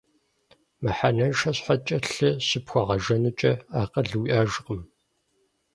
Мыхьэнэншэ 0.83 1.49
щхьэкӀэ 1.57 1.97
лъы 2.11 2.29
щыпхуэгъэжэнукӀэ, 2.47 3.51
акъыл 3.81 4.11
уиӀэжкъым. 4.21 4.81